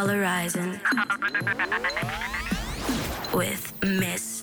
[0.00, 0.80] Colorizing
[3.34, 4.39] with Miss